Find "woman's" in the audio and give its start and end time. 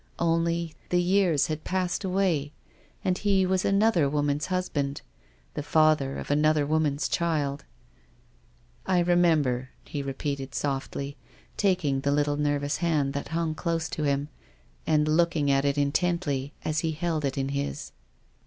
4.09-4.47, 6.65-7.07